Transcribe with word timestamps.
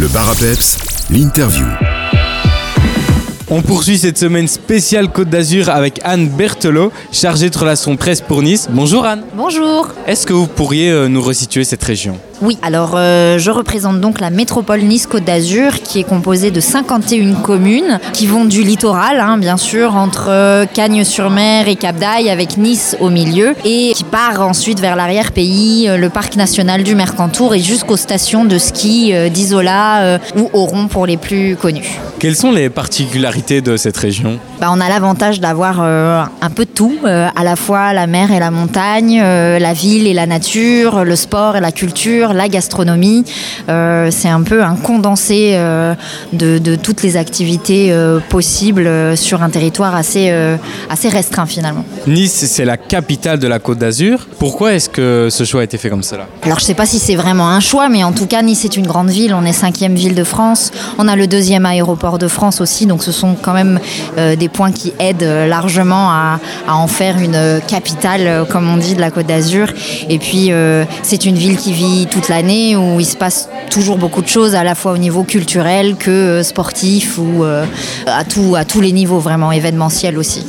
Le 0.00 0.08
bar 0.08 0.32
l'interview. 1.10 1.66
On 3.50 3.60
poursuit 3.60 3.98
cette 3.98 4.16
semaine 4.16 4.48
spéciale 4.48 5.12
Côte 5.12 5.28
d'Azur 5.28 5.68
avec 5.68 6.00
Anne 6.04 6.26
Berthelot, 6.26 6.90
chargée 7.12 7.50
de 7.50 7.58
relations 7.58 7.98
presse 7.98 8.22
pour 8.22 8.40
Nice. 8.40 8.68
Bonjour 8.70 9.04
Anne. 9.04 9.24
Bonjour. 9.34 9.88
Est-ce 10.06 10.26
que 10.26 10.32
vous 10.32 10.46
pourriez 10.46 10.90
euh, 10.90 11.08
nous 11.08 11.20
resituer 11.20 11.64
cette 11.64 11.84
région? 11.84 12.18
Oui, 12.42 12.56
alors 12.62 12.94
euh, 12.96 13.36
je 13.38 13.50
représente 13.50 14.00
donc 14.00 14.18
la 14.18 14.30
métropole 14.30 14.80
Nice-Côte 14.80 15.24
d'Azur 15.24 15.74
qui 15.82 16.00
est 16.00 16.04
composée 16.04 16.50
de 16.50 16.60
51 16.60 17.34
communes 17.34 18.00
qui 18.14 18.26
vont 18.26 18.46
du 18.46 18.62
littoral, 18.62 19.20
hein, 19.20 19.36
bien 19.36 19.58
sûr, 19.58 19.94
entre 19.94 20.28
euh, 20.30 20.64
Cagnes-sur-Mer 20.64 21.68
et 21.68 21.76
Cap 21.76 21.96
d'Aille 21.96 22.30
avec 22.30 22.56
Nice 22.56 22.96
au 22.98 23.10
milieu 23.10 23.54
et 23.66 23.92
qui 23.94 24.04
part 24.04 24.40
ensuite 24.40 24.80
vers 24.80 24.96
l'arrière-pays, 24.96 25.86
euh, 25.88 25.98
le 25.98 26.08
parc 26.08 26.36
national 26.36 26.82
du 26.82 26.94
Mercantour 26.94 27.54
et 27.54 27.60
jusqu'aux 27.60 27.98
stations 27.98 28.46
de 28.46 28.56
ski 28.56 29.10
euh, 29.12 29.28
d'Isola 29.28 30.00
euh, 30.00 30.18
ou 30.34 30.48
Oron 30.54 30.88
pour 30.88 31.04
les 31.04 31.18
plus 31.18 31.56
connus. 31.56 32.00
Quelles 32.20 32.36
sont 32.36 32.52
les 32.52 32.68
particularités 32.68 33.62
de 33.62 33.78
cette 33.78 33.96
région? 33.96 34.38
Bah, 34.60 34.68
on 34.70 34.78
a 34.78 34.90
l'avantage 34.90 35.40
d'avoir 35.40 35.78
euh, 35.80 36.22
un 36.42 36.50
peu 36.50 36.66
de 36.66 36.70
tout, 36.70 36.98
euh, 37.04 37.28
à 37.34 37.44
la 37.44 37.56
fois 37.56 37.94
la 37.94 38.06
mer 38.06 38.30
et 38.30 38.38
la 38.38 38.50
montagne, 38.50 39.18
euh, 39.24 39.58
la 39.58 39.72
ville 39.72 40.06
et 40.06 40.12
la 40.12 40.26
nature, 40.26 41.02
le 41.02 41.16
sport 41.16 41.56
et 41.56 41.60
la 41.60 41.72
culture, 41.72 42.29
la 42.32 42.48
gastronomie. 42.48 43.24
Euh, 43.68 44.10
c'est 44.10 44.28
un 44.28 44.42
peu 44.42 44.62
un 44.62 44.76
condensé 44.76 45.52
euh, 45.54 45.94
de, 46.32 46.58
de 46.58 46.76
toutes 46.76 47.02
les 47.02 47.16
activités 47.16 47.92
euh, 47.92 48.20
possibles 48.28 49.16
sur 49.16 49.42
un 49.42 49.50
territoire 49.50 49.94
assez, 49.94 50.32
assez 50.88 51.08
restreint 51.08 51.46
finalement. 51.46 51.84
Nice, 52.06 52.44
c'est 52.46 52.64
la 52.64 52.76
capitale 52.76 53.38
de 53.38 53.48
la 53.48 53.58
Côte 53.58 53.78
d'Azur. 53.78 54.26
Pourquoi 54.38 54.74
est-ce 54.74 54.88
que 54.88 55.28
ce 55.30 55.44
choix 55.44 55.62
a 55.62 55.64
été 55.64 55.78
fait 55.78 55.90
comme 55.90 56.02
cela? 56.02 56.26
Alors 56.42 56.58
je 56.58 56.64
sais 56.64 56.74
pas 56.74 56.86
si 56.86 56.98
c'est 56.98 57.16
vraiment 57.16 57.48
un 57.48 57.60
choix, 57.60 57.88
mais 57.88 58.04
en 58.04 58.12
tout 58.12 58.26
cas 58.26 58.42
Nice 58.42 58.64
est 58.64 58.76
une 58.76 58.86
grande 58.86 59.10
ville. 59.10 59.34
On 59.34 59.44
est 59.44 59.52
cinquième 59.52 59.94
ville 59.94 60.14
de 60.14 60.24
France. 60.24 60.70
On 60.98 61.08
a 61.08 61.16
le 61.16 61.26
deuxième 61.26 61.66
aéroport 61.66 62.18
de 62.18 62.28
France 62.28 62.60
aussi, 62.60 62.86
donc 62.86 63.02
ce 63.02 63.12
sont 63.12 63.36
quand 63.40 63.52
même 63.52 63.80
euh, 64.18 64.36
des 64.36 64.48
points 64.48 64.72
qui 64.72 64.92
aident 64.98 65.22
largement 65.48 66.10
à, 66.10 66.40
à 66.66 66.76
en 66.76 66.86
faire 66.86 67.18
une 67.18 67.60
capitale, 67.66 68.46
comme 68.48 68.68
on 68.68 68.76
dit, 68.76 68.94
de 68.94 69.00
la 69.00 69.10
Côte 69.10 69.26
d'Azur. 69.26 69.68
Et 70.08 70.18
puis 70.18 70.48
euh, 70.50 70.84
c'est 71.02 71.26
une 71.26 71.36
ville 71.36 71.56
qui 71.56 71.72
vit 71.72 72.06
toute 72.20 72.28
l'année 72.28 72.76
où 72.76 73.00
il 73.00 73.06
se 73.06 73.16
passe 73.16 73.48
toujours 73.70 73.96
beaucoup 73.96 74.20
de 74.20 74.28
choses, 74.28 74.54
à 74.54 74.62
la 74.62 74.74
fois 74.74 74.92
au 74.92 74.98
niveau 74.98 75.22
culturel 75.22 75.96
que 75.96 76.10
euh, 76.10 76.42
sportif 76.42 77.16
ou 77.16 77.44
euh, 77.44 77.64
à, 78.06 78.24
tout, 78.24 78.56
à 78.56 78.66
tous 78.66 78.82
les 78.82 78.92
niveaux, 78.92 79.20
vraiment 79.20 79.52
événementiel 79.52 80.18
aussi. 80.18 80.44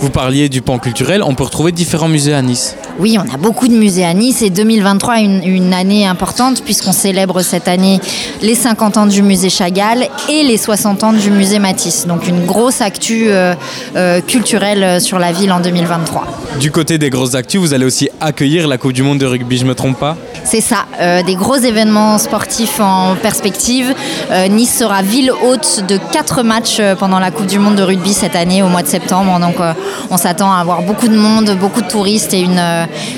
Vous 0.00 0.10
parliez 0.10 0.48
du 0.48 0.62
pan 0.62 0.78
culturel, 0.78 1.24
on 1.24 1.34
peut 1.34 1.42
retrouver 1.42 1.72
différents 1.72 2.06
musées 2.06 2.32
à 2.32 2.40
Nice. 2.40 2.76
Oui, 3.00 3.18
on 3.18 3.34
a 3.34 3.36
beaucoup 3.36 3.66
de 3.66 3.74
musées 3.74 4.04
à 4.04 4.14
Nice 4.14 4.42
et 4.42 4.50
2023 4.50 5.20
est 5.20 5.24
une, 5.24 5.44
une 5.44 5.74
année 5.74 6.06
importante 6.06 6.62
puisqu'on 6.62 6.92
célèbre 6.92 7.42
cette 7.42 7.66
année 7.66 8.00
les 8.40 8.54
50 8.54 8.96
ans 8.96 9.06
du 9.06 9.22
musée 9.22 9.50
Chagall 9.50 10.06
et 10.28 10.44
les 10.44 10.56
60 10.56 11.02
ans 11.02 11.12
du 11.12 11.32
musée 11.32 11.58
Matisse. 11.58 12.06
Donc 12.06 12.28
une 12.28 12.46
grosse 12.46 12.80
actu 12.80 13.24
euh, 13.28 13.54
euh, 13.96 14.20
culturelle 14.20 15.00
sur 15.00 15.18
la 15.18 15.32
ville 15.32 15.50
en 15.50 15.58
2023. 15.58 16.26
Du 16.60 16.70
côté 16.70 16.98
des 16.98 17.10
grosses 17.10 17.34
actus, 17.34 17.60
vous 17.60 17.74
allez 17.74 17.84
aussi 17.84 18.08
accueillir 18.20 18.68
la 18.68 18.78
Coupe 18.78 18.92
du 18.92 19.02
Monde 19.02 19.18
de 19.18 19.26
rugby, 19.26 19.58
je 19.58 19.64
me 19.64 19.74
trompe 19.74 19.98
pas 19.98 20.16
C'est 20.44 20.60
ça, 20.60 20.86
euh, 21.00 21.22
des 21.22 21.34
gros 21.34 21.56
événements 21.56 22.18
sportifs 22.18 22.80
en 22.80 23.14
perspective. 23.16 23.94
Euh, 24.30 24.48
nice 24.48 24.78
sera 24.78 25.02
ville 25.02 25.32
haute 25.44 25.84
de 25.88 25.98
4 26.12 26.42
matchs 26.42 26.78
euh, 26.80 26.94
pendant 26.94 27.18
la 27.18 27.30
Coupe 27.30 27.46
du 27.46 27.58
Monde 27.58 27.76
de 27.76 27.82
rugby 27.82 28.12
cette 28.12 28.36
année 28.36 28.62
au 28.62 28.68
mois 28.68 28.82
de 28.82 28.88
septembre. 28.88 29.38
Donc 29.40 29.60
euh, 29.60 29.72
on 30.10 30.16
s'attend 30.16 30.52
à 30.52 30.56
avoir 30.58 30.82
beaucoup 30.82 31.08
de 31.08 31.16
monde, 31.16 31.56
beaucoup 31.60 31.82
de 31.82 31.88
touristes 31.88 32.34
et 32.34 32.40
une, 32.40 32.62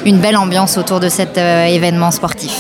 une 0.04 0.18
belle 0.18 0.36
ambiance 0.36 0.78
autour 0.78 1.00
de 1.00 1.08
cet 1.08 1.38
événement 1.38 2.10
sportif. 2.10 2.52